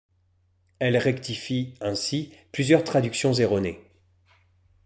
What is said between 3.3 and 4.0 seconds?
erronées.